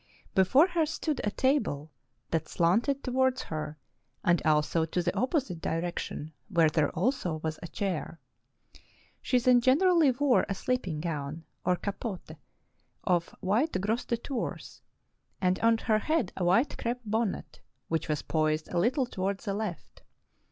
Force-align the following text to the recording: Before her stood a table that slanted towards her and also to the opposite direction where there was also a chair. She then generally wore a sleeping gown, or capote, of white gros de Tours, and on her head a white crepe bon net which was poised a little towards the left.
Before 0.33 0.65
her 0.69 0.87
stood 0.87 1.21
a 1.23 1.29
table 1.29 1.91
that 2.31 2.47
slanted 2.49 3.03
towards 3.03 3.43
her 3.43 3.77
and 4.23 4.41
also 4.43 4.83
to 4.83 5.03
the 5.03 5.15
opposite 5.15 5.61
direction 5.61 6.33
where 6.49 6.69
there 6.69 6.91
was 6.95 7.23
also 7.27 7.39
a 7.61 7.67
chair. 7.67 8.19
She 9.21 9.37
then 9.37 9.61
generally 9.61 10.09
wore 10.09 10.47
a 10.49 10.55
sleeping 10.55 11.01
gown, 11.01 11.45
or 11.63 11.75
capote, 11.75 12.31
of 13.03 13.29
white 13.41 13.79
gros 13.79 14.03
de 14.05 14.17
Tours, 14.17 14.81
and 15.39 15.59
on 15.59 15.77
her 15.77 15.99
head 15.99 16.33
a 16.35 16.43
white 16.45 16.79
crepe 16.79 17.01
bon 17.05 17.33
net 17.33 17.59
which 17.87 18.09
was 18.09 18.23
poised 18.23 18.69
a 18.69 18.79
little 18.79 19.05
towards 19.05 19.45
the 19.45 19.53
left. 19.53 20.01